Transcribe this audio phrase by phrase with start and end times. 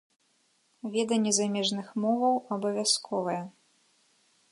[0.95, 3.37] Веданне замежных моваў абавязковае.